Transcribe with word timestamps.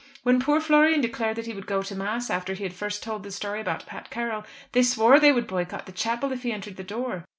When 0.23 0.39
poor 0.39 0.59
Florian 0.59 0.99
declared 0.99 1.35
that 1.35 1.45
he 1.45 1.53
would 1.53 1.67
go 1.67 1.83
to 1.83 1.93
mass 1.93 2.31
after 2.31 2.55
he 2.55 2.63
had 2.63 2.73
first 2.73 3.03
told 3.03 3.21
the 3.21 3.29
story 3.29 3.61
about 3.61 3.85
Pat 3.85 4.09
Carroll, 4.09 4.45
they 4.71 4.81
swore 4.81 5.19
they 5.19 5.31
would 5.31 5.45
boycott 5.45 5.85
the 5.85 5.91
chapel 5.91 6.31
if 6.31 6.41
he 6.41 6.51
entered 6.51 6.77
the 6.77 6.83
door. 6.83 7.23